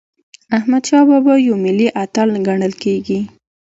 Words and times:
احمدشاه 0.57 1.03
بابا 1.09 1.33
یو 1.47 1.55
ملي 1.65 1.87
اتل 2.03 2.29
ګڼل 2.47 2.73
کېږي. 2.83 3.19